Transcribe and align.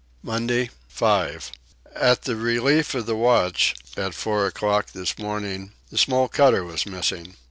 Monday 0.23 0.71
5. 0.87 1.51
At 1.93 2.23
the 2.23 2.35
relief 2.35 2.95
of 2.95 3.05
the 3.05 3.15
watch 3.15 3.75
at 3.95 4.15
four 4.15 4.47
o'clock 4.47 4.93
this 4.93 5.19
morning 5.19 5.73
the 5.91 5.97
small 5.99 6.27
cutter 6.27 6.63
was 6.63 6.87
missing. 6.87 7.35